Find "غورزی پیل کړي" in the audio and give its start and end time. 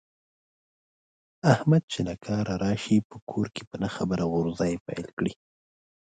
4.31-5.33